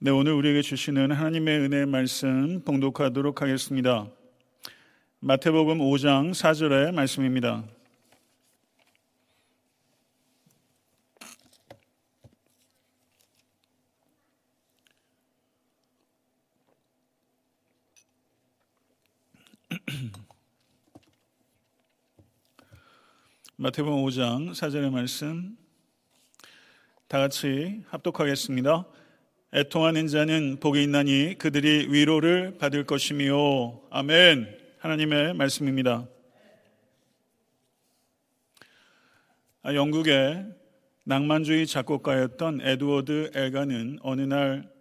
[0.00, 4.08] 네, 오늘 우리에게 주시는 하나님의 은혜의 말씀 봉독하도록 하겠습니다.
[5.18, 7.64] 마태복음 5장 4절의 말씀입니다.
[23.56, 25.58] 마태복음 5장 4절의 말씀
[27.08, 28.97] 다 같이 합독하겠습니다.
[29.52, 34.58] 애통하는 자는 복이 있나니 그들이 위로를 받을 것이며 아멘.
[34.78, 36.06] 하나님의 말씀입니다.
[39.62, 40.46] 아, 영국의
[41.04, 44.78] 낭만주의 작곡가였던 에드워드 엘가는 어느 날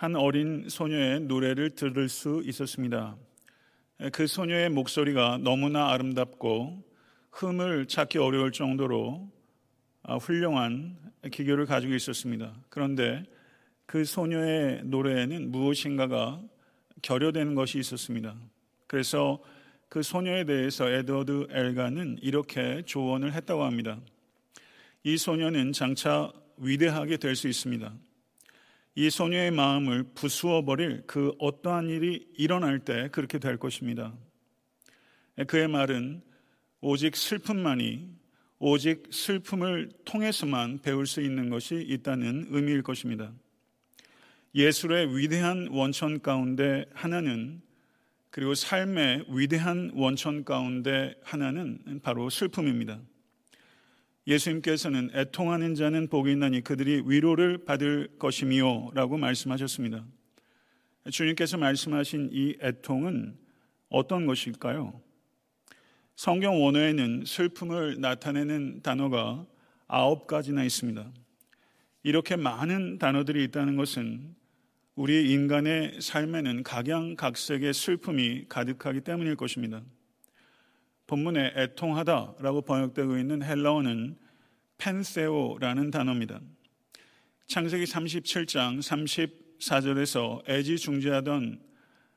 [0.00, 3.18] 한 어린 소녀의 노래를 들을 수 있었습니다.
[4.12, 6.82] 그 소녀의 목소리가 너무나 아름답고
[7.32, 9.30] 흠을 찾기 어려울 정도로
[10.02, 10.96] 아, 훌륭한
[11.30, 12.50] 기교를 가지고 있었습니다.
[12.70, 13.24] 그런데
[13.90, 16.40] 그 소녀의 노래에는 무엇인가가
[17.02, 18.36] 결여되는 것이 있었습니다.
[18.86, 19.42] 그래서
[19.88, 24.00] 그 소녀에 대해서 에드워드 엘가는 이렇게 조언을 했다고 합니다.
[25.02, 27.92] 이 소녀는 장차 위대하게 될 수 있습니다.
[28.94, 34.14] 이 소녀의 마음을 부수어 버릴 그 어떠한 일이 일어날 때 그렇게 될 것입니다.
[35.48, 36.22] 그의 말은
[36.80, 38.08] 오직 슬픔만이
[38.60, 43.32] 오직 슬픔을 통해서만 배울 수 있는 것이 있다는 의미일 것입니다.
[44.54, 47.62] 예술의 위대한 원천 가운데 하나는
[48.30, 53.00] 그리고 삶의 위대한 원천 가운데 하나는 바로 슬픔입니다.
[54.26, 60.04] 예수님께서는 애통하는 자는 복이 있나니 그들이 위로를 받을 것이미요 라고 말씀하셨습니다.
[61.10, 63.36] 주님께서 말씀하신 이 애통은
[63.88, 65.00] 어떤 것일까요?
[66.14, 69.46] 성경 원어에는 슬픔을 나타내는 단어가
[69.88, 71.10] 아홉 가지나 있습니다.
[72.02, 74.39] 이렇게 많은 단어들이 있다는 것은
[75.00, 79.80] 우리 인간의 삶에는 각양각색의 슬픔이 가득하기 때문일 것입니다.
[81.06, 84.18] 본문에 애통하다라고 번역되고 있는 헬라어는
[84.76, 86.42] 펜세오라는 단어입니다.
[87.46, 88.80] 창세기 37장
[89.58, 91.62] 34절에서 애지중지하던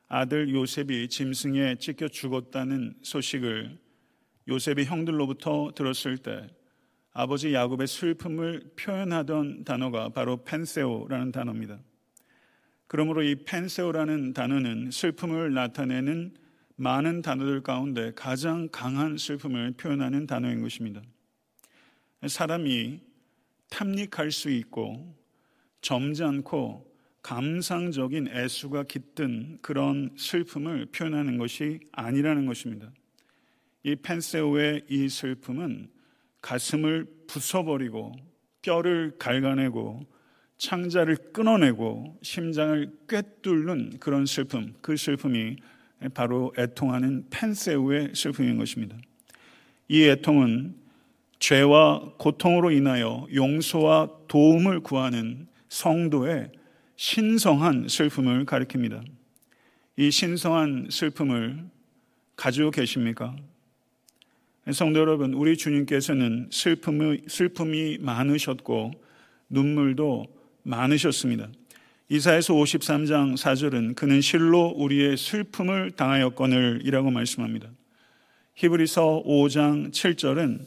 [0.08, 3.78] 아들 요셉이 짐승에 찢겨 죽었다는 소식을
[4.46, 6.50] 요셉이 형들로부터 들었을 때
[7.14, 11.80] 아버지 야곱의 슬픔을 표현하던 단어가 바로 펜세오라는 단어입니다.
[12.86, 16.34] 그러므로 이 펜세오라는 단어는 슬픔을 나타내는
[16.76, 21.00] 많은 단어들 가운데 가장 강한 슬픔을 표현하는 단어인 것입니다.
[22.26, 23.00] 사람이
[23.70, 25.16] 탐닉할 수 있고
[25.80, 32.92] 점잖고 감상적인 애수가 깃든 그런 슬픔을 표현하는 것이 아니라는 것입니다.
[33.82, 35.90] 이 펜세오의 이 슬픔은
[36.40, 38.14] 가슴을 부숴버리고
[38.62, 40.06] 뼈를 갈가내고
[40.64, 45.56] 창자를 끊어내고 심장을 꿰뚫는 그런 슬픔, 그 슬픔이
[46.14, 48.96] 바로 애통하는 펜세우의 슬픔인 것입니다.
[49.88, 50.74] 이 애통은
[51.38, 56.50] 죄와 고통으로 인하여 용서와 도움을 구하는 성도의
[56.96, 59.04] 신성한 슬픔을 가리킵니다.
[59.98, 61.62] 이 신성한 슬픔을
[62.36, 63.36] 가지고 계십니까?
[64.72, 68.92] 성도 여러분, 우리 주님께서는 슬픔이, 슬픔이 많으셨고
[69.50, 71.48] 눈물도 많으셨습니다.
[72.08, 77.70] 이사에서 53장 4절은 그는 실로 우리의 슬픔을 당하였거늘 이라고 말씀합니다.
[78.56, 80.66] 히브리서 5장 7절은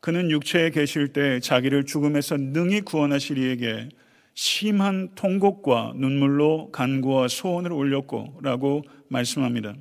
[0.00, 3.88] 그는 육체에 계실 때 자기를 죽음에서 능히 구원하실 이에게
[4.34, 9.74] 심한 통곡과 눈물로 간구와 소원을 올렸고 라고 말씀합니다.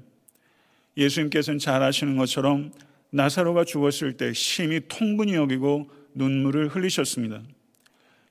[0.98, 2.74] 예수님께서는 잘 아시는 것처럼
[3.12, 7.42] 나사로가 죽었을 때 심히 통분이 여기고 눈물을 흘리셨습니다.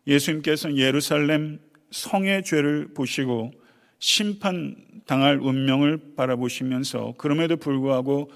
[0.08, 1.60] 예수님께서는 예루살렘
[1.90, 3.52] 성의 죄를 보시고
[3.98, 4.76] 심판
[5.06, 8.30] 당할 운명을 바라보시면서 그럼에도 불구하고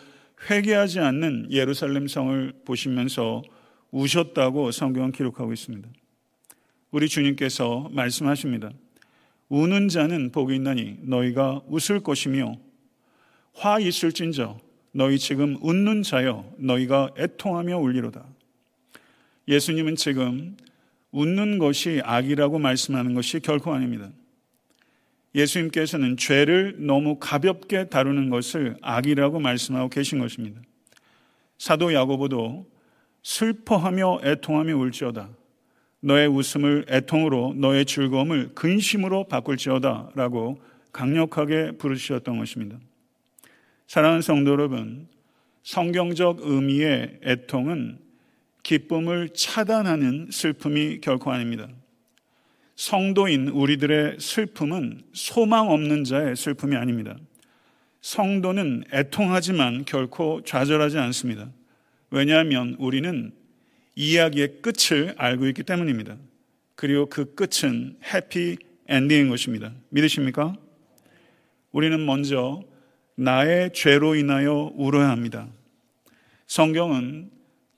[0.50, 3.42] 회개하지 않는 예루살렘 성을 보시면서
[3.90, 5.88] 우셨다고 성경은 기록하고 있습니다.
[6.90, 8.70] 우리 주님께서 말씀하십니다.
[9.48, 12.56] 우는 자는 복이 있나니 너희가 웃을 것이며
[13.54, 14.58] 화 있을진저
[14.92, 18.26] 너희 지금 웃는 자여 너희가 애통하며 울리로다.
[19.48, 20.56] 예수님은 지금
[21.12, 24.10] 웃는 것이 악이라고 말씀하는 것이 결코 아닙니다.
[25.34, 30.60] 예수님께서는 죄를 너무 가볍게 다루는 것을 악이라고 말씀하고 계신 것입니다.
[31.58, 32.66] 사도 야고보도
[33.22, 35.30] 슬퍼하며 애통하며 울지어다.
[36.00, 40.60] 너의 웃음을 애통으로 너의 즐거움을 근심으로 바꿀지어다 라고
[40.92, 42.78] 강력하게 부르셨던 것입니다.
[43.86, 45.06] 사랑하는 성도 여러분,
[45.62, 47.98] 성경적 의미의 애통은
[48.62, 51.68] 기쁨을 차단하는 슬픔이 결코 아닙니다.
[52.76, 57.16] 성도인 우리들의 슬픔은 소망 없는 자의 슬픔이 아닙니다.
[58.00, 61.50] 성도는 애통하지만 결코 좌절하지 않습니다.
[62.10, 63.32] 왜냐하면 우리는
[63.94, 66.16] 이야기의 끝을 알고 있기 때문입니다.
[66.74, 68.56] 그리고 그 끝은 해피
[68.88, 69.72] 엔딩인 것입니다.
[69.90, 70.56] 믿으십니까?
[71.70, 72.62] 우리는 먼저
[73.14, 75.48] 나의 죄로 인하여 울어야 합니다.
[76.46, 77.30] 성경은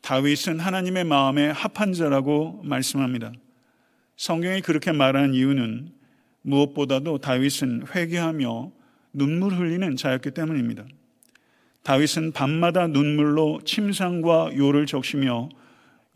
[0.05, 3.33] 다윗은 하나님의 마음에 합한 자라고 말씀합니다.
[4.17, 5.93] 성경이 그렇게 말하는 이유는
[6.43, 8.71] 무엇보다도 다윗은 회개하며
[9.15, 10.85] 눈물 흘리는 자였기 때문입니다.
[11.85, 15.49] 다윗은 밤마다 눈물로 침상과 요를 적시며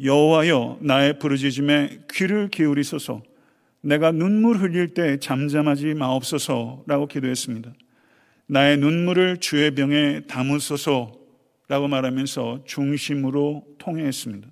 [0.03, 3.23] 여호와여 나의 부르짖음에 귀를 기울이소서
[3.81, 7.73] 내가 눈물 흘릴 때 잠잠하지 마옵소서라고 기도했습니다.
[8.49, 11.18] 나의 눈물을 주의 병에 담으소서
[11.69, 14.49] 라고 말하면서 중심으로 통해했습니다.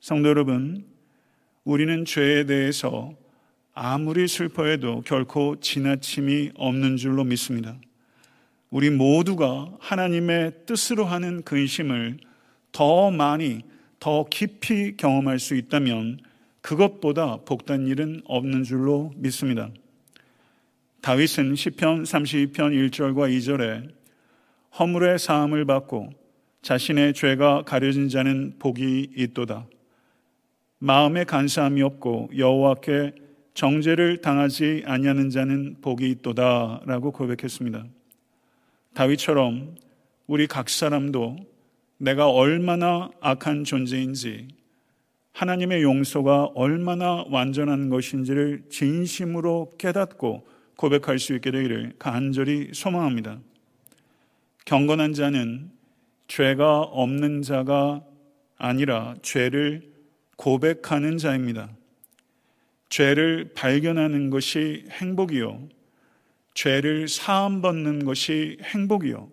[0.00, 0.86] 성도 여러분,
[1.64, 3.14] 우리는 죄에 대해서
[3.72, 7.76] 아무리 슬퍼해도 결코 지나침이 없는 줄로 믿습니다.
[8.70, 12.18] 우리 모두가 하나님의 뜻으로 하는 근심을
[12.70, 13.62] 더 많이,
[13.98, 16.20] 더 깊이 경험할 수 있다면
[16.60, 19.70] 그것보다 복단 일은 없는 줄로 믿습니다.
[21.00, 24.03] 다윗은 시편 32편 1절과 2절에
[24.78, 26.10] 허물의 사함을 받고
[26.62, 29.66] 자신의 죄가 가려진 자는 복이 있도다.
[30.78, 33.14] 마음에 간사함이 없고 여호와께
[33.54, 37.84] 정죄를 당하지 아니하는 자는 복이 있도다라고 고백했습니다.
[38.94, 39.76] 다윗처럼
[40.26, 41.36] 우리 각 사람도
[41.98, 44.48] 내가 얼마나 악한 존재인지
[45.32, 53.38] 하나님의 용서가 얼마나 완전한 것인지를 진심으로 깨닫고 고백할 수 있게 되기를 간절히 소망합니다.
[54.64, 55.70] 경건한 자는
[56.26, 58.02] 죄가 없는 자가
[58.56, 59.92] 아니라 죄를
[60.36, 61.70] 고백하는 자입니다.
[62.88, 65.68] 죄를 발견하는 것이 행복이요.
[66.54, 69.30] 죄를 사함받는 것이 행복이요.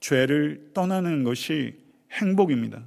[0.00, 1.74] 죄를 떠나는 것이
[2.10, 2.82] 행복입니다.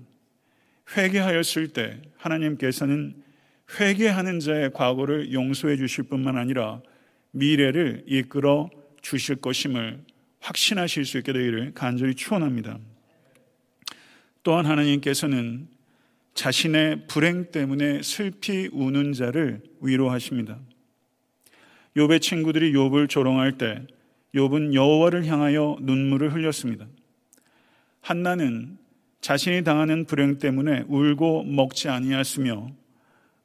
[0.97, 3.15] 회개하였을 때 하나님께서는
[3.79, 6.81] 회개하는 자의 과거를 용서해 주실 뿐만 아니라
[7.31, 8.69] 미래를 이끌어
[9.01, 9.99] 주실 것임을
[10.45, 12.77] 확신하실 수 있게 되기를 간절히 축원합니다.
[14.43, 15.67] 또한 하나님께서는
[16.35, 20.59] 자신의 불행 때문에 슬피 우는 자를 위로하십니다.
[21.97, 23.81] 욥의 친구들이 욥을 조롱할 때
[24.35, 26.85] 욥은 여호와를 향하여 눈물을 흘렸습니다.
[28.01, 28.77] 한나는
[29.21, 32.69] 자신이 당하는 불행 때문에 울고 먹지 아니하였으며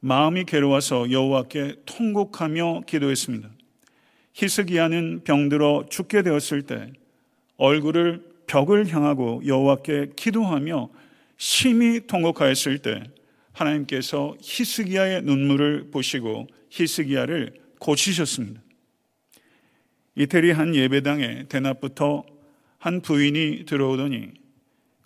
[0.01, 3.49] 마음이 괴로워서 여호와께 통곡하며 기도했습니다.
[4.35, 6.93] 히스기야는 병들어 죽게 되었을 때
[7.57, 10.91] 얼굴을 벽을 향하고 여호와께 기도하며
[11.37, 13.05] 심히 통곡하였을 때
[13.53, 18.61] 하나님께서 히스기야의 눈물을 보시고 히스기야를 고치셨습니다.
[20.17, 22.25] 이태리 한 예배당에 대낮부터
[22.79, 24.33] 한 부인이 들어오더니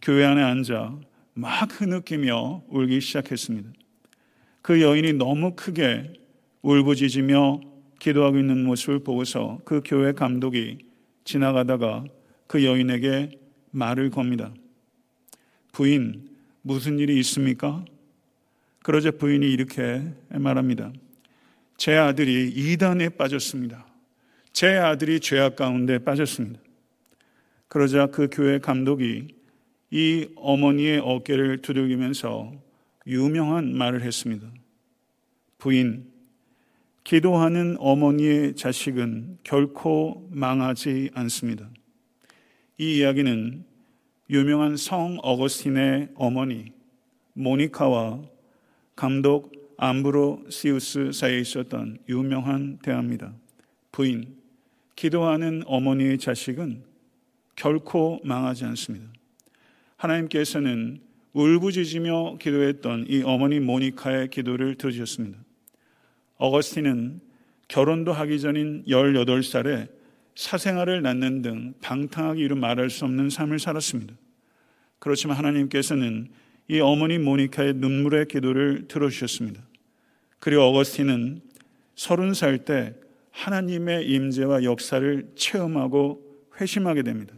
[0.00, 0.98] 교회 안에 앉아
[1.34, 3.70] 막 흐느끼며 울기 시작했습니다.
[4.62, 6.14] 그 여인이 너무 크게
[6.62, 7.60] 울부짖으며
[8.04, 10.76] 기도하고 있는 모습을 보고서 그 교회 감독이
[11.24, 12.04] 지나가다가
[12.46, 13.30] 그 여인에게
[13.70, 14.52] 말을 겁니다.
[15.72, 16.28] 부인,
[16.60, 17.82] 무슨 일이 있습니까?
[18.82, 20.92] 그러자 부인이 이렇게 말합니다.
[21.78, 23.86] 제 아들이 이단에 빠졌습니다.
[24.52, 26.60] 제 아들이 죄악 가운데 빠졌습니다.
[27.68, 29.28] 그러자 그 교회 감독이
[29.90, 32.52] 이 어머니의 어깨를 두들기면서
[33.06, 34.46] 유명한 말을 했습니다.
[35.56, 36.13] 부인,
[37.04, 41.68] 기도하는 어머니의 자식은 결코 망하지 않습니다.
[42.78, 43.62] 이 이야기는
[44.30, 46.72] 유명한 성 어거스틴의 어머니
[47.34, 48.22] 모니카와
[48.96, 53.34] 감독 암브로시우스 사이에 있었던 유명한 대화입니다.
[53.92, 54.38] 부인,
[54.96, 56.84] 기도하는 어머니의 자식은
[57.54, 59.06] 결코 망하지 않습니다.
[59.96, 61.00] 하나님께서는
[61.34, 65.43] 울부짖으며 기도했던 이 어머니 모니카의 기도를 들으셨습니다.
[66.38, 67.20] 어거스틴은
[67.68, 69.88] 결혼도 하기 전인 18살에
[70.34, 74.14] 사생활을 낳는 등 방탕하게 이루 말할 수 없는 삶을 살았습니다.
[74.98, 76.28] 그렇지만 하나님께서는
[76.68, 79.62] 이 어머니 모니카의 눈물의 기도를 들어주셨습니다.
[80.38, 81.40] 그리고 어거스틴은
[81.94, 82.94] 서른 살때
[83.30, 86.22] 하나님의 임재와 역사를 체험하고
[86.60, 87.34] 회심하게 됩니다.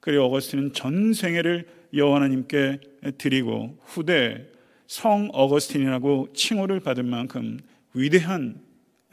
[0.00, 2.80] 그리고 어거스틴은 전 생애를 여호와 하나님께
[3.18, 4.46] 드리고 후대
[4.86, 7.58] 성 어거스틴이라고 칭호를 받을 만큼
[7.96, 8.60] 위대한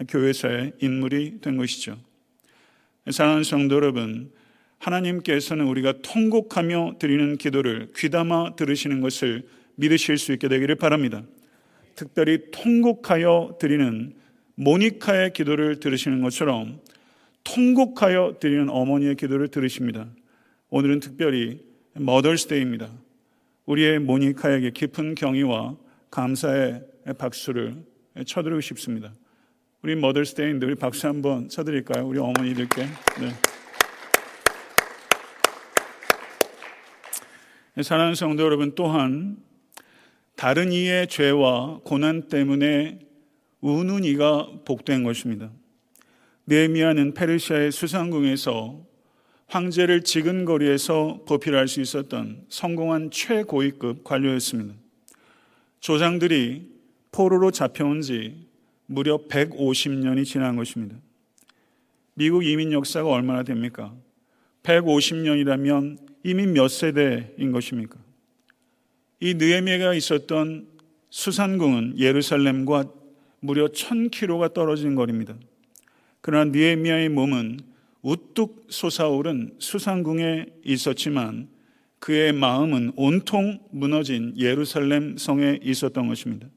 [0.08, 1.98] 교회사의 인물이 된 것이죠.
[3.10, 4.32] 사랑하는 성도 여러분,
[4.80, 11.24] 하나님께서는 우리가 통곡하며 드리는 기도를 귀담아 들으시는 것을 믿으실 수 있게 되기를 바랍니다.
[11.96, 14.14] 특별히 통곡하여 드리는
[14.56, 16.82] 모니카의 기도를 들으시는 것처럼
[17.46, 20.10] 통곡하여 드리는 어머니의 기도를 들으십니다.
[20.70, 21.62] 오늘은 특별히
[21.94, 22.92] 머더스데이입니다.
[23.66, 25.78] 우리의 모니카에게 깊은 경의와
[26.12, 26.82] 감사의
[27.18, 27.93] 박수를
[28.26, 29.14] 쳐드리고 싶습니다.
[29.82, 32.08] 우리 머더스데이인데 우리 박수 한번 쳐드릴까요?
[32.08, 32.86] 우리 어머니들께.
[32.86, 33.34] 네.
[37.82, 39.38] 사랑하는 성도 여러분 또한
[40.36, 43.00] 다른 이의 죄와 고난 때문에
[43.62, 45.52] 우는 이가 복된 것입니다.
[46.46, 48.86] 네미아는 페르시아의 수상궁에서
[49.48, 54.76] 황제를 지근거리에서 보필할 수 있었던 성공한 최고위급 관료였습니다.
[55.80, 56.73] 조상들이
[57.14, 58.36] 포로로 잡혀온 지
[58.86, 60.98] 무려 150년이 지난 것입니다.
[62.16, 63.96] 미국 이민 역사가 얼마나 됩니까?
[64.64, 67.98] 150년이라면 이미 몇 세대인 것입니까?
[69.20, 70.68] 이 느헤미야가 있었던
[71.10, 72.86] 수산궁은 예루살렘과
[73.40, 75.36] 무려 1000km가 떨어진 거리입니다.
[76.22, 77.60] 그러나 느헤미야의 몸은
[78.02, 81.48] 우뚝 솟아오른 수상궁에 있었지만
[82.00, 86.48] 그의 마음은 온통 무너진 예루살렘 성에 있었던 것입니다.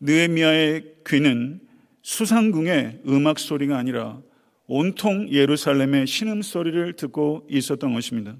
[0.00, 1.60] 느헤미야의 귀는
[2.02, 4.20] 수상궁의 음악 소리가 아니라
[4.66, 8.36] 온통 예루살렘의 신음 소리를 듣고 있었던 것입니다.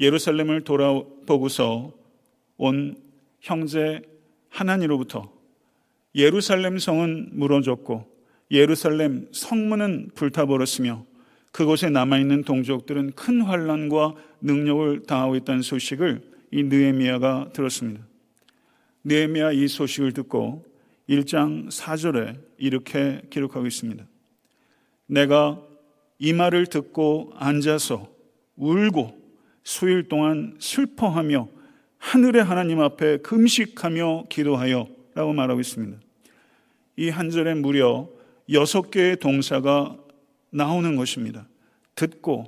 [0.00, 1.92] 예루살렘을 돌아보고서
[2.56, 2.96] 온
[3.40, 4.02] 형제
[4.48, 5.32] 하나님으로부터
[6.14, 8.12] 예루살렘 성은 무너졌고
[8.50, 11.04] 예루살렘 성문은 불타버렸으며
[11.52, 18.04] 그곳에 남아있는 동족들은 큰 환란과 능력을 당하고 있다는 소식을 이 느에미아가 들었습니다.
[19.04, 20.64] 느에미아 이 소식을 듣고
[21.08, 24.04] 1장 4절에 이렇게 기록하고 있습니다.
[25.06, 25.60] 내가
[26.18, 28.08] 이 말을 듣고 앉아서
[28.56, 29.22] 울고
[29.62, 31.48] 수일 동안 슬퍼하며
[31.98, 35.98] 하늘의 하나님 앞에 금식하며 기도하여 라고 말하고 있습니다.
[36.96, 38.08] 이 한 절에 무려
[38.50, 39.96] 여섯 개의 동사가
[40.50, 41.48] 나오는 것입니다.
[41.94, 42.44] 듣고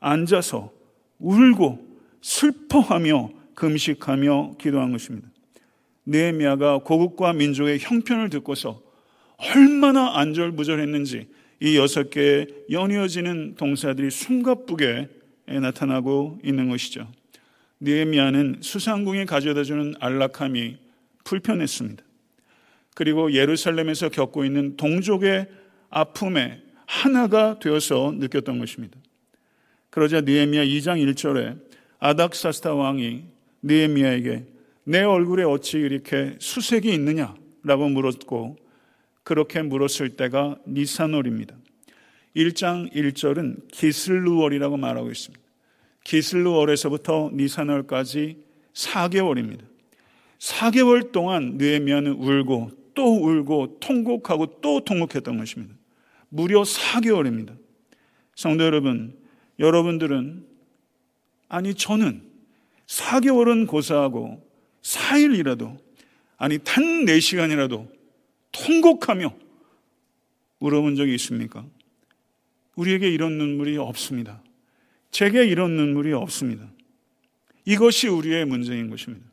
[0.00, 0.72] 앉아서
[1.18, 5.31] 울고 슬퍼하며 금식하며 기도한 것입니다.
[6.06, 8.82] 느헤미야가 고국과 민족의 형편을 듣고서
[9.36, 11.28] 얼마나 안절부절했는지
[11.60, 15.08] 이 여섯 개의 연이어지는 동사들이 숨가쁘게
[15.46, 17.08] 나타나고 있는 것이죠.
[17.80, 20.76] 느헤미야는 수상궁에 가져다주는 안락함이
[21.24, 22.04] 불편했습니다.
[22.94, 25.46] 그리고 예루살렘에서 겪고 있는 동족의
[25.90, 28.98] 아픔에 하나가 되어서 느꼈던 것입니다.
[29.90, 31.58] 그러자 느헤미야 2장 1절에
[31.98, 33.24] 아닥사스타 왕이
[33.62, 34.51] 느헤미야에게
[34.84, 38.56] 내 얼굴에 어찌 이렇게 수색이 있느냐라고 물었고
[39.22, 41.56] 그렇게 물었을 때가 니산월입니다.
[42.34, 45.44] 1장 1절은 기슬루월이라고 말하고 있습니다.
[46.04, 49.62] 기슬루월에서부터 니산월까지 4개월입니다.
[50.38, 55.74] 4개월 동안 느헤미야는 울고 또 울고 통곡하고 또 통곡했던 것입니다.
[56.28, 57.56] 무려 4개월입니다.
[58.34, 59.16] 성도 여러분,
[59.58, 60.46] 여러분들은
[61.48, 62.22] 아니 저는
[62.86, 64.51] 4개월은 고사하고
[64.82, 65.78] 4일이라도
[66.36, 67.88] 아니 단 4시간이라도
[68.52, 69.34] 통곡하며
[70.58, 71.64] 울어본 적이 있습니까?
[72.76, 74.42] 우리에게 이런 눈물이 없습니다.
[75.10, 76.70] 제게 이런 눈물이 없습니다.
[77.64, 79.26] 이것이 우리의 문제인 것입니다.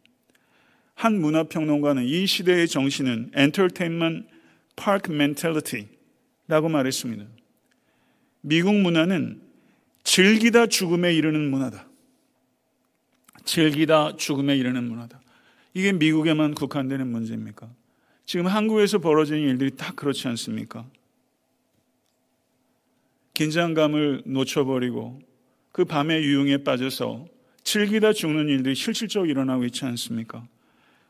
[0.94, 4.28] 한 문화평론가는 이 시대의 정신은 entertainment
[4.76, 7.26] park mentality라고 말했습니다.
[8.42, 9.42] 미국 문화는
[10.04, 11.88] 즐기다 죽음에 이르는 문화다.
[13.46, 15.22] 즐기다 죽음에 이르는 문화다.
[15.74, 17.70] 이게 미국에만 국한되는 문제입니까?
[18.26, 20.86] 지금 한국에서 벌어지는 일들이 다 그렇지 않습니까?
[23.34, 25.22] 긴장감을 놓쳐버리고
[25.72, 27.26] 그 밤의 유흥에 빠져서
[27.64, 30.46] 즐기다 죽는 일들이 실질적으로 일어나고 있지 않습니까?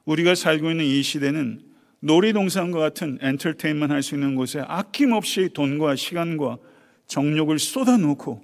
[0.05, 1.61] 우리가 살고 있는 이 시대는
[2.01, 6.57] 놀이동산과 같은 엔터테인먼트 할수 있는 곳에 아낌없이 돈과 시간과
[7.07, 8.43] 정욕을 쏟아놓고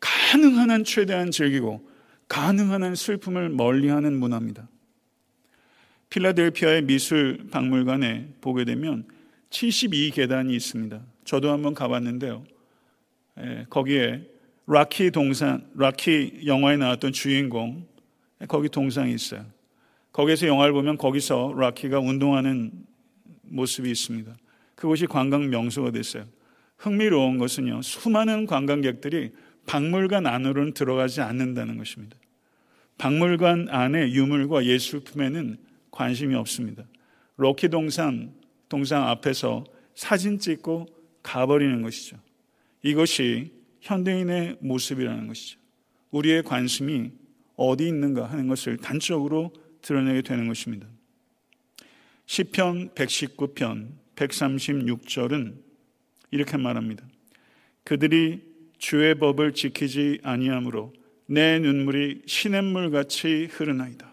[0.00, 1.88] 가능한 한 최대한 즐기고
[2.28, 4.68] 가능한 한 슬픔을 멀리하는 문화입니다.
[6.10, 9.04] 필라델피아의 미술 박물관에 보게 되면
[9.50, 11.00] 72계단이 있습니다.
[11.24, 12.44] 저도 한번 가봤는데요.
[13.38, 14.28] 예, 거기에
[14.66, 17.86] 라키 동상, 라키 영화에 나왔던 주인공,
[18.48, 19.46] 거기 동상이 있어요.
[20.12, 22.72] 거기에서 영화를 보면 거기서 라키가 운동하는
[23.42, 24.36] 모습이 있습니다.
[24.74, 26.26] 그곳이 관광 명소가 됐어요.
[26.78, 29.30] 흥미로운 것은요, 수많은 관광객들이
[29.66, 32.16] 박물관 안으로는 들어가지 않는다는 것입니다.
[32.98, 36.84] 박물관 안에 유물과 예술품에는 관심이 없습니다.
[37.36, 38.32] 로키 동상,
[38.68, 40.86] 동상 앞에서 사진 찍고
[41.22, 42.16] 가버리는 것이죠.
[42.82, 45.58] 이것이 현대인의 모습이라는 것이죠.
[46.10, 47.10] 우리의 관심이
[47.56, 50.86] 어디 있는가 하는 것을 단적으로 드러내게 되는 것입니다.
[52.26, 55.54] 시편 119편 136절은
[56.30, 57.04] 이렇게 말합니다.
[57.84, 58.42] 그들이
[58.78, 60.92] 주의 법을 지키지 아니하므로
[61.26, 64.09] 내 눈물이 시냇물 같이 흐르나이다.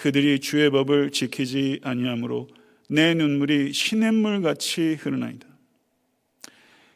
[0.00, 2.48] 그들이 주의 법을 지키지 아니하므로
[2.88, 5.46] 내 눈물이 시냇물 같이 흐르나이다.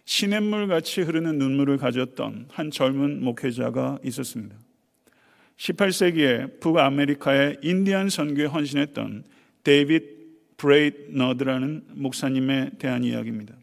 [0.06, 4.56] 시냇물 같이 흐르는 눈물을 가졌던 한 젊은 목회자가 있었습니다.
[5.58, 9.24] 18세기에 북아메리카의 인디안 선교에 헌신했던
[9.64, 13.54] 데이빗 브레이너드라는 목사님에 대한 이야기입니다.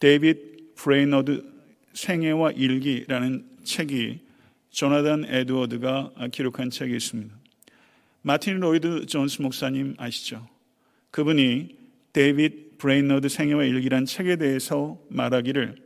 [0.00, 1.44] 데이빗 브레이너드
[1.92, 4.26] 생애와 일기라는 책이
[4.70, 7.45] 조나단 에드워드가 기록한 책이 있습니다.
[8.26, 10.48] 마틴 로이드 존스 목사님 아시죠?
[11.12, 11.76] 그분이
[12.12, 15.76] 데이빗 브레이너드 생애와 일기란 책에 대해서 말하기를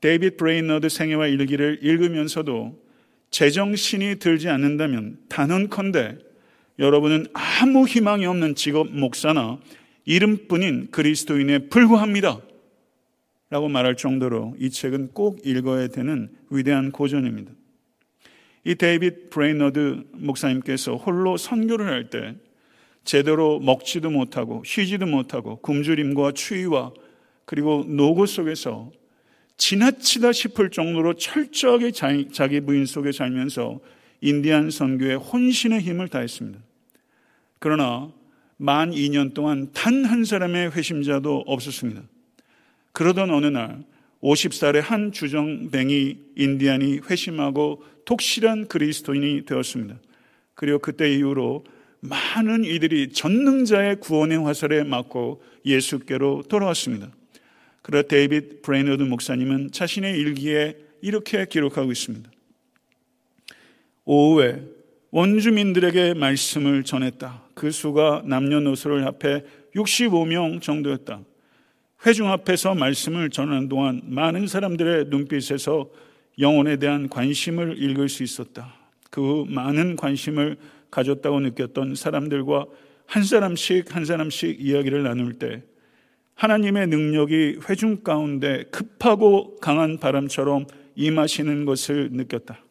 [0.00, 2.82] 데이빗 브레이너드 생애와 일기를 읽으면서도
[3.30, 6.16] 제정신이 들지 않는다면 단언컨대
[6.78, 9.58] 여러분은 아무 희망이 없는 직업 목사나
[10.06, 12.40] 이름뿐인 그리스도인에 불과합니다.
[13.50, 17.52] 라고 말할 정도로 이 책은 꼭 읽어야 되는 위대한 고전입니다.
[18.64, 22.36] 이 데이빗 브레이너드 목사님께서 홀로 선교를 할 때
[23.04, 26.92] 제대로 먹지도 못하고 쉬지도 못하고 굶주림과 추위와
[27.44, 28.92] 그리고 노고 속에서
[29.56, 33.80] 지나치다 싶을 정도로 철저하게 자기 부인 속에 살면서
[34.20, 36.60] 인디안 선교에 혼신의 힘을 다했습니다.
[37.58, 38.12] 그러나
[38.56, 42.02] 만 2년 동안 단 한 사람의 회심자도 없었습니다.
[42.92, 43.82] 그러던 어느 날
[44.22, 49.96] 50살의 한 주정뱅이 인디안이 회심하고 독실한 그리스도인이 되었습니다.
[50.54, 51.64] 그리고 그때 이후로
[52.00, 57.10] 많은 이들이 전능자의 구원의 화살에 맞고 예수께로 돌아왔습니다.
[57.82, 62.30] 그러 데이빗 브레이너드 목사님은 자신의 일기에 이렇게 기록하고 있습니다.
[64.04, 64.62] 오후에
[65.10, 67.42] 원주민들에게 말씀을 전했다.
[67.54, 71.22] 그 수가 남녀노소를 합해 65명 정도였다.
[72.04, 75.88] 회중 앞에서 말씀을 전하는 동안 많은 사람들의 눈빛에서
[76.40, 78.74] 영혼에 대한 관심을 읽을 수 있었다.
[79.10, 80.56] 그 많은 관심을
[80.90, 82.66] 가졌다고 느꼈던 사람들과
[83.06, 85.62] 한 사람씩 한 사람씩 이야기를 나눌 때
[86.34, 92.64] 하나님의 능력이 회중 가운데 급하고 강한 바람처럼 임하시는 것을 느꼈다.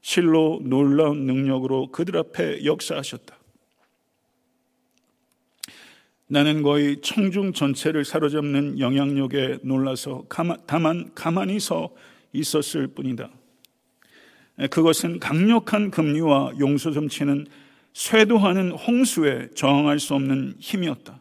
[0.00, 3.36] 실로 놀라운 능력으로 그들 앞에 역사하셨다.
[6.26, 11.90] 나는 거의 청중 전체를 사로잡는 영향력에 놀라서 가만, 다만 가만히 서
[12.32, 13.30] 있었을 뿐이다.
[14.70, 17.46] 그것은 강력한 금리와 용서 점치는
[17.92, 21.20] 쇄도하는 홍수에 저항할 수 없는 힘이었다.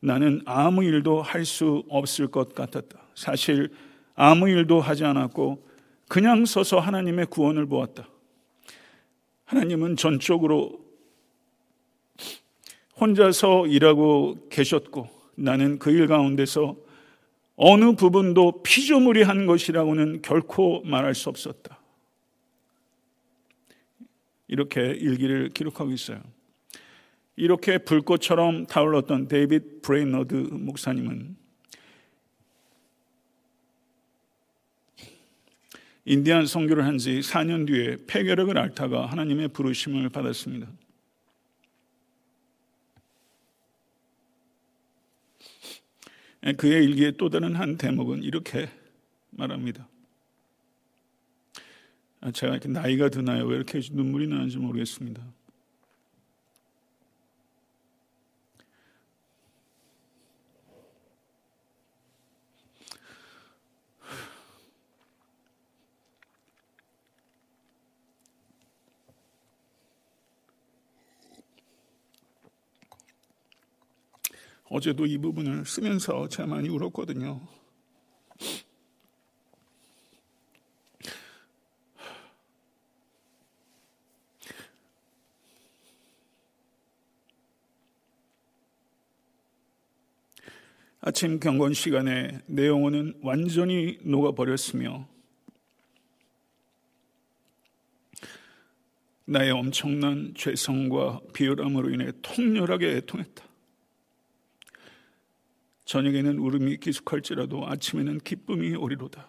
[0.00, 2.98] 나는 아무 일도 할 수 없을 것 같았다.
[3.14, 3.70] 사실
[4.14, 5.66] 아무 일도 하지 않았고
[6.08, 8.08] 그냥 서서 하나님의 구원을 보았다.
[9.44, 10.81] 하나님은 전적으로
[13.02, 16.76] 혼자서 일하고 계셨고 나는 그 일 가운데서
[17.56, 21.78] 어느 부분도 피조물이 한 것이라고는 결코 말할 수 없었다.
[24.48, 26.20] 이렇게 일기를 기록하고 있어요.
[27.36, 31.36] 이렇게 불꽃처럼 타올랐던 데이빗 브레이너드 목사님은
[36.04, 40.68] 인디안 선교를 한 지 4년 뒤에 폐결핵을 앓다가 하나님의 부르심을 받았습니다.
[46.56, 48.68] 그의 일기의 또 다른 한 대목은 이렇게
[49.30, 49.88] 말합니다.
[52.20, 53.46] 아, 제가 이렇게 나이가 드나요?
[53.46, 55.22] 왜 이렇게 눈물이 나는지 모르겠습니다.
[74.72, 77.46] 어제도 이 부분을 쓰면서 제가 많이 울었거든요.
[91.02, 95.06] 아침 경건 시간에 내 영혼은 완전히 녹아버렸으며
[99.26, 103.51] 나의 엄청난 죄성과 비열함으로 인해 통렬하게 애통했다.
[105.84, 109.28] 저녁에는 울음이 기숙할지라도 아침에는 기쁨이 오리로다.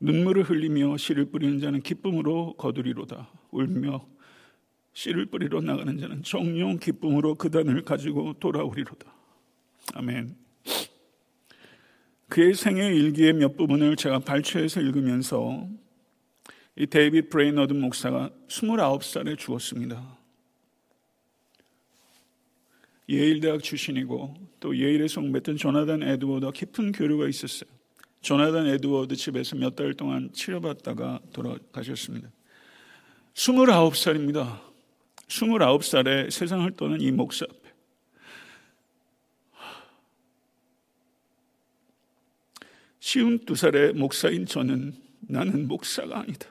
[0.00, 3.30] 눈물을 흘리며 씨를 뿌리는 자는 기쁨으로 거두리로다.
[3.50, 4.06] 울며
[4.92, 9.12] 씨를 뿌리러 나가는 자는 정녕 기쁨으로 그 단을 가지고 돌아오리로다.
[9.94, 10.36] 아멘.
[12.28, 15.68] 그의 생애 일기의 몇 부분을 제가 발췌해서 읽으면서
[16.76, 20.18] 이 데이빗 브레이너드 목사가 29살에 죽었습니다.
[23.08, 27.68] 예일 대학 출신이고 또 예일에 성공했던 조나단 에드워드와 깊은 교류가 있었어요.
[28.22, 32.30] 조나단 에드워드 집에서 몇 달 동안 치료받다가 돌아가셨습니다.
[33.34, 34.60] 29살입니다.
[35.28, 37.58] 29살에 세상을 떠난 이 목사 앞에
[43.00, 46.48] 쉬운 두 살의 목사인 저는 나는 목사가 아니다.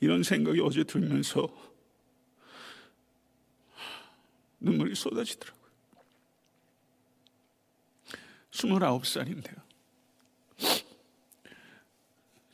[0.00, 1.48] 이런 생각이 어제 들면서
[4.60, 5.60] 눈물이 쏟아지더라고요.
[8.50, 9.60] 29살인데요.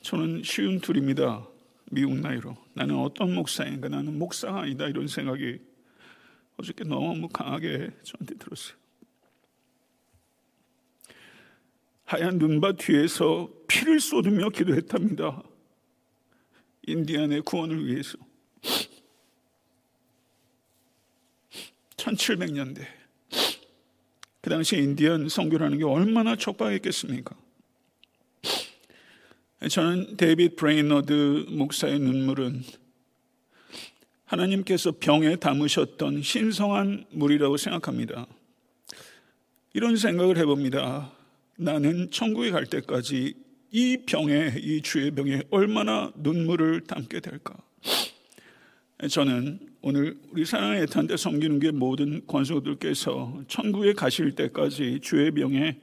[0.01, 1.45] 저는 쉬운 둘입니다.
[1.91, 2.55] 미국 나이로.
[2.73, 3.89] 나는 어떤 목사인가?
[3.89, 4.87] 나는 목사가 아니다.
[4.87, 5.59] 이런 생각이
[6.57, 8.77] 어저께 너무 강하게 저한테 들었어요.
[12.05, 15.43] 하얀 눈밭 뒤에서 피를 쏟으며 기도했답니다.
[16.87, 18.17] 인디안의 구원을 위해서.
[22.15, 22.85] 1700년대.
[24.41, 27.35] 그 당시 인디언 선교라는 게 얼마나 척박했겠습니까?
[29.69, 32.63] 저는 데이빗 브레이너드 목사의 눈물은
[34.25, 38.27] 하나님께서 병에 담으셨던 신성한 물이라고 생각합니다.
[39.73, 41.11] 이런 생각을 해봅니다.
[41.57, 43.33] 나는 천국에 갈 때까지
[43.71, 47.55] 이 병에, 이 주의 병에 얼마나 눈물을 담게 될까?
[49.05, 55.79] 저는 오늘 우리 사랑의 애탄데 섬기는 게 모든 권속들께서 천국에 가실 때까지 주의 병에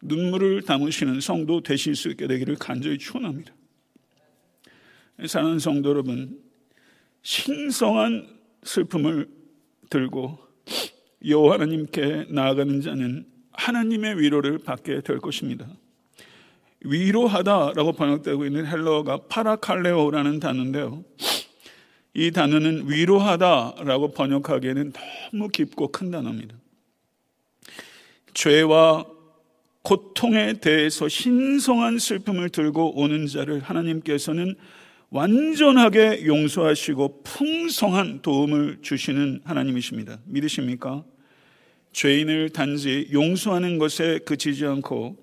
[0.00, 3.52] 눈물을 담으시는 성도 되실 수 있게 되기를 간절히 축원합니다.
[5.26, 6.40] 사는 성도 여러분,
[7.20, 8.26] 신성한
[8.62, 9.28] 슬픔을
[9.90, 10.38] 들고
[11.26, 15.68] 여호와 하나님께 나아가는 자는 하나님의 위로를 받게 될 것입니다.
[16.80, 21.04] 위로하다라고 번역되고 있는 헬러가 파라칼레오라는 단어인데요.
[22.14, 24.92] 이 단어는 위로하다라고 번역하기에는
[25.32, 26.56] 너무 깊고 큰 단어입니다.
[28.34, 29.06] 죄와
[29.82, 34.56] 고통에 대해서 신성한 슬픔을 들고 오는 자를 하나님께서는
[35.10, 40.18] 완전하게 용서하시고 풍성한 도움을 주시는 하나님이십니다.
[40.24, 41.04] 믿으십니까?
[41.92, 45.16] 죄인을 단지 용서하는 것에 그치지 않고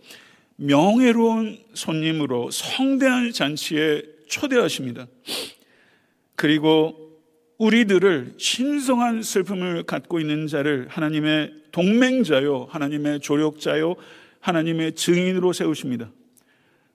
[0.57, 5.07] 명예로운 손님으로 성대한 잔치에 초대하십니다.
[6.37, 6.95] 그리고
[7.57, 13.95] 우리들을 신성한 슬픔을 갖고 있는 자를 하나님의 동맹자요, 하나님의 조력자요,
[14.39, 16.11] 하나님의 증인으로 세우십니다.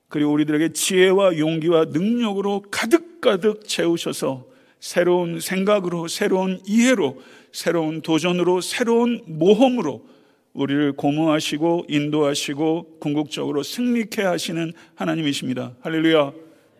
[0.08, 4.46] 그리고 우리들에게 지혜와 용기와 능력으로 가득가득 채우셔서
[4.78, 10.06] 새로운 생각으로, 새로운 이해로, 새로운 도전으로, 새로운 모험으로
[10.52, 15.74] 우리를 고무하시고 인도하시고 궁극적으로 승리케 하시는 하나님이십니다.
[15.80, 16.32] 할렐루야.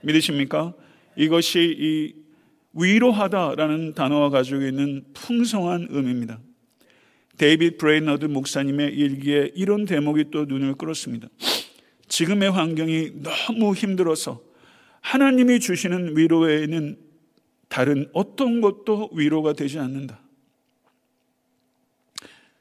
[0.03, 0.75] 믿으십니까?
[1.17, 2.22] 이것이 이
[2.75, 6.41] 위로하다라는 단어가 가지고 있는 풍성한 의미입니다.
[7.39, 11.29] 데이빗 브레이너드 목사님의 일기에 이런 대목이 또 눈을 끌었습니다.
[12.09, 14.43] 지금의 환경이 너무 힘들어서
[15.01, 16.99] 하나님이 주시는 위로 외에는
[17.69, 20.21] 다른 어떤 것도 위로가 되지 않는다.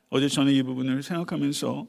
[0.10, 1.88] 어제 저는 이 부분을 생각하면서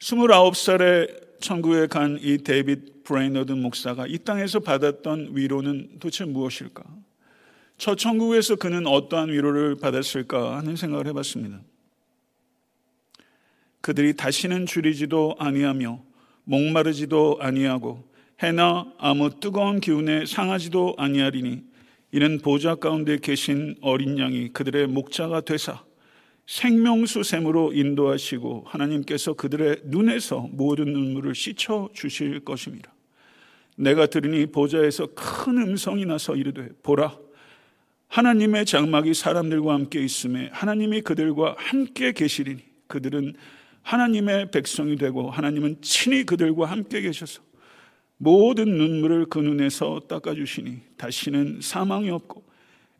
[0.00, 6.82] 29살에 천국에 간 이 데이빗 브레이너드 목사가 이 땅에서 받았던 위로는 도대체 무엇일까?
[7.78, 11.60] 저 천국에서 그는 어떠한 위로를 받았을까 하는 생각을 해봤습니다.
[13.80, 16.02] 그들이 다시는 주리지도 아니하며
[16.44, 18.02] 목마르지도 아니하고
[18.42, 21.62] 해나 아무 뜨거운 기운에 상하지도 아니하리니
[22.12, 25.84] 이는 보좌 가운데 계신 어린 양이 그들의 목자가 되사
[26.46, 32.94] 생명수샘으로 인도하시고 하나님께서 그들의 눈에서 모든 눈물을 씻어 주실 것입니다.
[33.76, 37.18] 내가 들으니 보좌에서 큰 음성이 나서 이르되 보라
[38.08, 43.34] 하나님의 장막이 사람들과 함께 있음에 하나님이 그들과 함께 계시리니 그들은
[43.82, 47.42] 하나님의 백성이 되고 하나님은 친히 그들과 함께 계셔서
[48.16, 52.46] 모든 눈물을 그 눈에서 닦아주시니 다시는 사망이 없고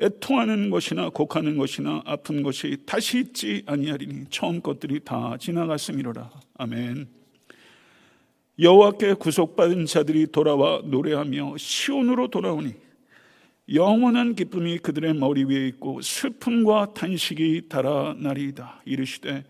[0.01, 6.31] 애통하는 것이나 곡하는 것이나 아픈 것이 다시 있지 아니하리니 처음 것들이 다 지나갔음이로라.
[6.59, 7.09] 아멘.
[8.59, 12.75] 여호와께 구속받은 자들이 돌아와 노래하며 시온으로 돌아오니
[13.75, 18.83] 영원한 기쁨이 그들의 머리 위에 있고 슬픔과 탄식이 달아나리이다.
[18.85, 19.45] 이르시되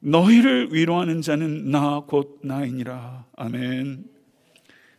[0.00, 3.24] 너희를 위로하는 자는 나 곧 나이니라.
[3.36, 4.04] 아멘.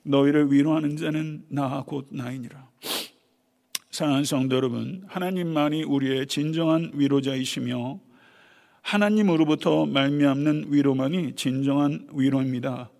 [0.03, 2.67] 너희를 위로하는 자는 나 곧 나이니라.
[3.97, 7.99] 사랑하는 성도 여러분, 하나님만이 우리의 진정한 위로자이시며
[8.83, 12.91] 하나님으로부터 말미암는 위로만이 진정한 위로입니다.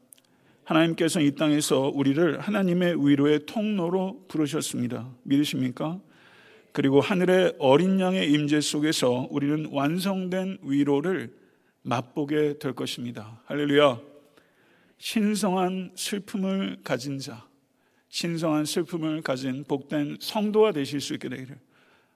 [0.64, 5.08] 하나님께서 이 땅에서 우리를 하나님의 위로의 통로로 부르셨습니다.
[5.22, 6.00] 믿으십니까?
[6.72, 11.32] 그리고 하늘의 어린 양의 임재 속에서 우리는 완성된 위로를
[11.84, 13.40] 맛보게 될 것입니다.
[13.46, 14.00] 할렐루야.
[14.98, 17.47] 신성한 슬픔을 가진 자,
[18.10, 21.58] 신성한 슬픔을 가진 복된 성도가 되실 수 있게 되기를.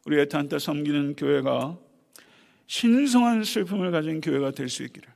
[0.06, 1.78] 우리 에탄타 섬기는 교회가
[2.68, 5.10] 신성한 슬픔을 가진 교회가 될 수 있기를.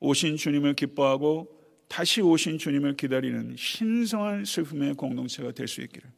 [0.00, 1.48] 오신 주님을 기뻐하고
[1.88, 6.10] 다시 오신 주님을 기다리는 신성한 슬픔의 공동체가 될 수 있기를.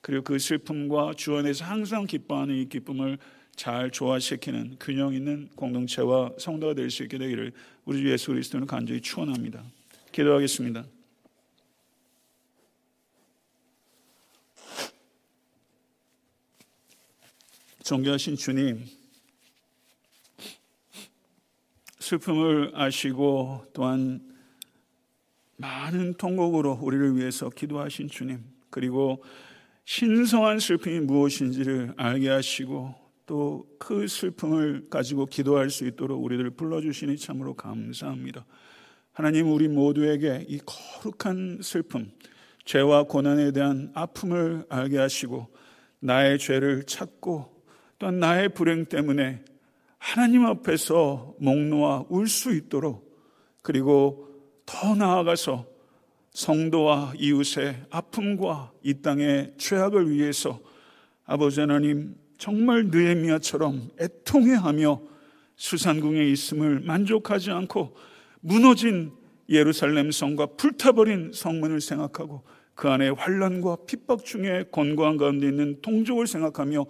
[0.00, 3.18] 그리고 그 슬픔과 주 안에서 항상 기뻐하는 이 기쁨을
[3.56, 7.52] 잘 조화시키는 균형 있는 공동체와 성도가 될 수 있게 되기를
[7.84, 9.64] 우리 주 예수 그리스도는 간절히 축원합니다.
[10.12, 10.84] 기도하겠습니다.
[17.84, 18.84] 존귀하신 주님,
[22.00, 24.20] 슬픔을 아시고 또한
[25.56, 29.22] 많은 통곡으로 우리를 위해서 기도하신 주님, 그리고
[29.84, 32.94] 신성한 슬픔이 무엇인지를 알게 하시고
[33.26, 38.46] 또 그 슬픔을 가지고 기도할 수 있도록 우리들을 불러주시니 참으로 감사합니다.
[39.12, 42.10] 하나님 우리 모두에게 이 거룩한 슬픔,
[42.64, 45.48] 죄와 고난에 대한 아픔을 알게 하시고
[46.00, 47.53] 나의 죄를 찾고
[47.98, 49.42] 또한 나의 불행 때문에
[49.98, 53.04] 하나님 앞에서 목 놓아 울 수 있도록
[53.62, 54.28] 그리고
[54.66, 55.66] 더 나아가서
[56.30, 60.60] 성도와 이웃의 아픔과 이 땅의 죄악을 위해서
[61.24, 65.00] 아버지 하나님 정말 느헤미야처럼 애통해하며
[65.56, 67.96] 수산궁에 있음을 만족하지 않고
[68.40, 69.12] 무너진
[69.48, 72.42] 예루살렘 성과 불타버린 성문을 생각하고
[72.74, 76.84] 그 안에 환란과 핍박 중에 권고한 가운데 있는 동족을 생각하며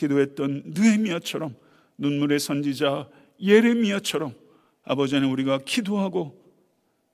[0.00, 1.54] 기도했던 느헤미야처럼
[1.98, 3.08] 눈물의 선지자
[3.42, 4.34] 예레미야처럼
[4.84, 6.40] 아버지 는 우리가 기도하고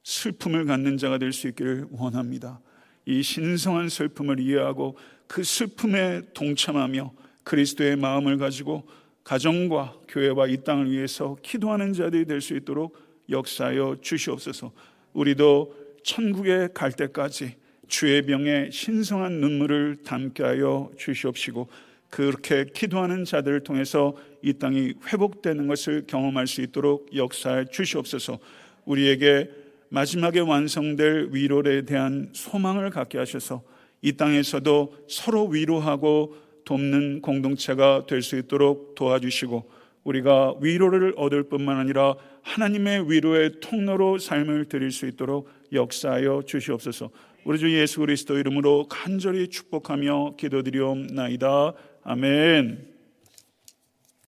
[0.05, 2.61] 슬픔을 갖는 자가 될 수 있기를 원합니다.
[3.05, 4.97] 이 신성한 슬픔을 이해하고
[5.27, 8.85] 그 슬픔에 동참하며 그리스도의 마음을 가지고
[9.25, 12.97] 가정과 교회와 이 땅을 위해서 기도하는 자들이 될 수 있도록
[13.29, 14.71] 역사하여 주시옵소서.
[15.13, 17.57] 우리도 천국에 갈 때까지
[17.89, 21.69] 주의 병에 신성한 눈물을 담게 하여 주시옵시고
[22.11, 28.39] 그렇게 기도하는 자들을 통해서 이 땅이 회복되는 것을 경험할 수 있도록 역사해 주시옵소서.
[28.85, 29.51] 우리에게
[29.89, 33.63] 마지막에 완성될 위로에 대한 소망을 갖게 하셔서
[34.03, 39.71] 이 땅에서도 서로 위로하고 돕는 공동체가 될 수 있도록 도와주시고
[40.05, 47.11] 우리가 위로를 얻을 뿐만 아니라 하나님의 위로의 통로로 삶을 드릴 수 있도록 역사하여 주시옵소서.
[47.45, 51.73] 우리 주 예수 그리스도 이름으로 간절히 축복하며 기도드리옵나이다.
[52.09, 52.87] 아멘.